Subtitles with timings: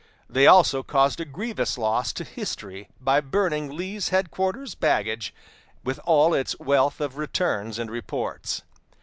[0.27, 5.31] They also caused a grievous loss to history by burning Lee's headquarters baggage,
[5.83, 8.63] with all its wealth of returns and reports.